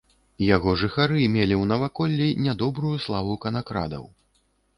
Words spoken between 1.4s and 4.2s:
ў наваколлі нядобрую славу канакрадаў.